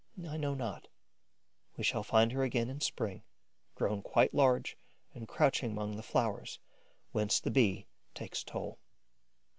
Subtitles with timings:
[0.27, 0.87] I know not.
[1.77, 3.21] We shall find her again in spring,
[3.75, 4.75] grown quite large
[5.13, 6.57] and crouching among the flowers
[7.11, 7.85] whence the Bee
[8.15, 8.79] takes toll.